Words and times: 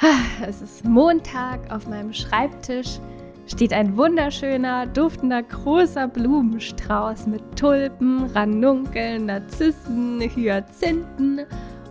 Es 0.46 0.60
ist 0.62 0.84
Montag 0.84 1.72
auf 1.72 1.86
meinem 1.86 2.12
Schreibtisch 2.12 3.00
steht 3.46 3.72
ein 3.72 3.96
wunderschöner, 3.96 4.86
duftender, 4.86 5.42
großer 5.42 6.08
Blumenstrauß 6.08 7.26
mit 7.26 7.42
Tulpen, 7.56 8.24
Ranunkeln, 8.34 9.26
Narzissen, 9.26 10.20
Hyazinthen 10.20 11.42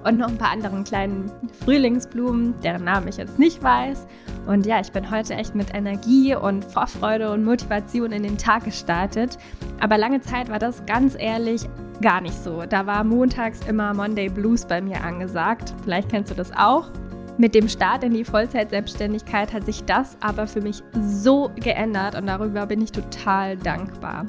und 0.03 0.19
noch 0.19 0.27
ein 0.27 0.37
paar 0.37 0.51
anderen 0.51 0.83
kleinen 0.83 1.31
Frühlingsblumen, 1.63 2.53
deren 2.61 2.83
Namen 2.83 3.07
ich 3.07 3.17
jetzt 3.17 3.39
nicht 3.39 3.63
weiß. 3.63 4.05
Und 4.45 4.65
ja, 4.65 4.79
ich 4.79 4.91
bin 4.91 5.09
heute 5.09 5.33
echt 5.33 5.55
mit 5.55 5.73
Energie 5.73 6.35
und 6.35 6.63
Vorfreude 6.63 7.31
und 7.31 7.43
Motivation 7.43 8.11
in 8.11 8.23
den 8.23 8.37
Tag 8.37 8.65
gestartet. 8.65 9.37
Aber 9.79 9.97
lange 9.97 10.21
Zeit 10.21 10.49
war 10.49 10.59
das 10.59 10.85
ganz 10.85 11.15
ehrlich 11.17 11.67
gar 12.01 12.21
nicht 12.21 12.35
so. 12.43 12.63
Da 12.67 12.85
war 12.85 13.03
montags 13.03 13.61
immer 13.67 13.93
Monday 13.93 14.29
Blues 14.29 14.65
bei 14.65 14.81
mir 14.81 15.01
angesagt. 15.03 15.73
Vielleicht 15.83 16.09
kennst 16.09 16.29
du 16.29 16.35
das 16.35 16.51
auch. 16.55 16.89
Mit 17.37 17.53
dem 17.53 17.67
Start 17.67 18.05
in 18.05 18.13
die 18.13 18.23
Vollzeitselbstständigkeit 18.23 19.51
hat 19.51 19.65
sich 19.65 19.83
das 19.83 20.15
aber 20.21 20.47
für 20.47 20.61
mich 20.61 20.81
so 21.01 21.51
geändert 21.55 22.15
und 22.15 22.27
darüber 22.27 22.65
bin 22.65 22.81
ich 22.81 22.93
total 22.93 23.57
dankbar. 23.57 24.25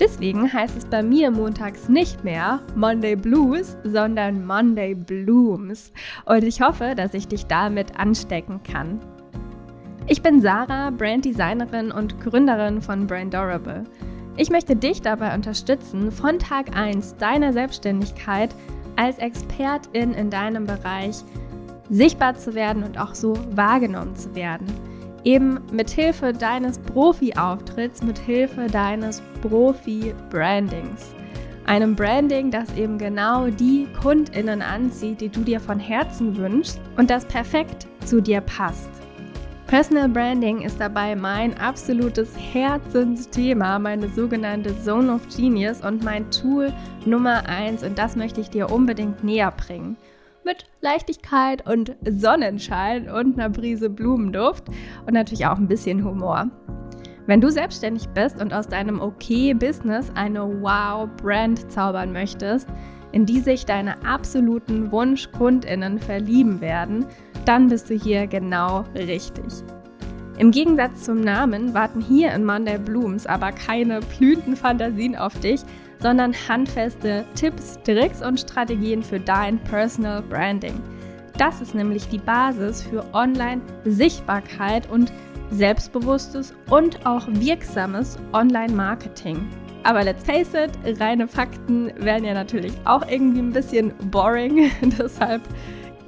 Deswegen 0.00 0.52
heißt 0.52 0.76
es 0.76 0.84
bei 0.84 1.04
mir 1.04 1.30
montags 1.30 1.88
nicht 1.88 2.24
mehr 2.24 2.58
Monday 2.74 3.14
Blues, 3.14 3.76
sondern 3.84 4.44
Monday 4.44 4.96
Blooms. 4.96 5.92
Und 6.24 6.42
ich 6.42 6.60
hoffe, 6.60 6.94
dass 6.96 7.14
ich 7.14 7.28
dich 7.28 7.46
damit 7.46 7.96
anstecken 7.96 8.60
kann. 8.64 8.98
Ich 10.08 10.20
bin 10.20 10.40
Sarah, 10.40 10.90
Branddesignerin 10.90 11.92
und 11.92 12.18
Gründerin 12.20 12.82
von 12.82 13.06
Brandorable. 13.06 13.84
Ich 14.36 14.50
möchte 14.50 14.74
dich 14.74 15.00
dabei 15.00 15.32
unterstützen, 15.36 16.10
von 16.10 16.40
Tag 16.40 16.76
1 16.76 17.18
deiner 17.18 17.52
Selbstständigkeit 17.52 18.52
als 18.96 19.18
Expertin 19.18 20.12
in 20.12 20.30
deinem 20.30 20.64
Bereich 20.64 21.22
sichtbar 21.92 22.34
zu 22.34 22.54
werden 22.54 22.82
und 22.82 22.98
auch 22.98 23.14
so 23.14 23.34
wahrgenommen 23.50 24.16
zu 24.16 24.34
werden. 24.34 24.66
Eben 25.24 25.60
mit 25.70 25.90
Hilfe 25.90 26.32
deines 26.32 26.78
Profi-Auftritts, 26.78 28.02
mit 28.02 28.18
Hilfe 28.18 28.66
deines 28.66 29.22
Profi-Brandings. 29.42 31.14
Einem 31.66 31.94
Branding, 31.94 32.50
das 32.50 32.74
eben 32.76 32.98
genau 32.98 33.46
die 33.46 33.86
KundInnen 34.00 34.62
anzieht, 34.62 35.20
die 35.20 35.28
du 35.28 35.42
dir 35.42 35.60
von 35.60 35.78
Herzen 35.78 36.36
wünschst 36.36 36.80
und 36.96 37.08
das 37.08 37.24
perfekt 37.24 37.86
zu 38.04 38.20
dir 38.20 38.40
passt. 38.40 38.90
Personal 39.68 40.08
Branding 40.08 40.62
ist 40.62 40.80
dabei 40.80 41.14
mein 41.14 41.56
absolutes 41.58 42.30
Herzensthema, 42.36 43.78
meine 43.78 44.08
sogenannte 44.08 44.78
Zone 44.82 45.12
of 45.12 45.22
Genius 45.34 45.82
und 45.82 46.02
mein 46.02 46.30
Tool 46.30 46.72
Nummer 47.04 47.48
1 47.48 47.84
und 47.84 47.96
das 47.96 48.16
möchte 48.16 48.40
ich 48.40 48.50
dir 48.50 48.70
unbedingt 48.70 49.22
näher 49.22 49.52
bringen 49.52 49.96
mit 50.44 50.66
Leichtigkeit 50.80 51.66
und 51.66 51.96
Sonnenschein 52.08 53.08
und 53.10 53.38
einer 53.38 53.50
Brise 53.50 53.90
Blumenduft 53.90 54.64
und 55.06 55.14
natürlich 55.14 55.46
auch 55.46 55.58
ein 55.58 55.68
bisschen 55.68 56.04
Humor. 56.04 56.50
Wenn 57.26 57.40
du 57.40 57.50
selbstständig 57.50 58.08
bist 58.08 58.40
und 58.40 58.52
aus 58.52 58.66
deinem 58.66 59.00
Okay-Business 59.00 60.10
eine 60.14 60.42
Wow-Brand 60.62 61.70
zaubern 61.70 62.12
möchtest, 62.12 62.68
in 63.12 63.26
die 63.26 63.40
sich 63.40 63.64
deine 63.64 64.04
absoluten 64.04 64.90
Wunschkundinnen 64.90 65.98
verlieben 65.98 66.60
werden, 66.60 67.06
dann 67.44 67.68
bist 67.68 67.90
du 67.90 67.94
hier 67.94 68.26
genau 68.26 68.84
richtig. 68.96 69.62
Im 70.38 70.50
Gegensatz 70.50 71.04
zum 71.04 71.20
Namen 71.20 71.74
warten 71.74 72.00
hier 72.00 72.32
in 72.32 72.44
Monday 72.44 72.78
Blooms 72.78 73.26
aber 73.26 73.52
keine 73.52 74.00
blühenden 74.00 74.56
Fantasien 74.56 75.14
auf 75.14 75.38
dich, 75.38 75.60
sondern 76.02 76.34
handfeste 76.48 77.24
Tipps, 77.34 77.78
Tricks 77.84 78.20
und 78.20 78.40
Strategien 78.40 79.02
für 79.02 79.20
dein 79.20 79.58
Personal 79.60 80.20
Branding. 80.22 80.78
Das 81.38 81.60
ist 81.60 81.74
nämlich 81.74 82.08
die 82.08 82.18
Basis 82.18 82.82
für 82.82 83.04
Online-Sichtbarkeit 83.14 84.90
und 84.90 85.12
selbstbewusstes 85.50 86.54
und 86.68 87.06
auch 87.06 87.26
wirksames 87.28 88.18
Online-Marketing. 88.32 89.48
Aber 89.84 90.04
let's 90.04 90.24
face 90.24 90.54
it, 90.54 90.70
reine 91.00 91.26
Fakten 91.26 91.92
werden 91.96 92.24
ja 92.24 92.34
natürlich 92.34 92.72
auch 92.84 93.08
irgendwie 93.08 93.40
ein 93.40 93.52
bisschen 93.52 93.92
boring. 94.10 94.70
Deshalb 94.98 95.42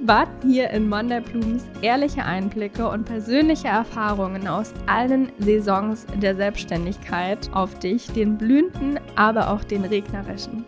warten 0.06 0.50
hier 0.50 0.70
in 0.70 0.88
Monday 0.88 1.20
Blooms 1.20 1.64
ehrliche 1.80 2.24
Einblicke 2.24 2.88
und 2.88 3.04
persönliche 3.04 3.68
Erfahrungen 3.68 4.46
aus 4.46 4.74
allen 4.86 5.30
Saisons 5.38 6.06
der 6.20 6.36
Selbstständigkeit 6.36 7.50
auf 7.52 7.78
dich, 7.78 8.06
den 8.08 8.36
blühenden, 8.36 9.00
aber 9.16 9.50
auch 9.50 9.64
den 9.64 9.84
regnerischen. 9.84 10.64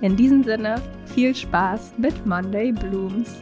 In 0.00 0.16
diesem 0.16 0.42
Sinne, 0.42 0.76
viel 1.14 1.34
Spaß 1.34 1.92
mit 1.98 2.26
Monday 2.26 2.72
Blooms. 2.72 3.36